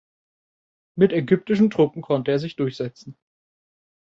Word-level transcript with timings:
Mit 0.97 1.11
ägyptischen 1.13 1.69
Truppen 1.69 2.01
konnte 2.01 2.31
er 2.31 2.39
sich 2.39 2.55
durchsetzen. 2.55 3.15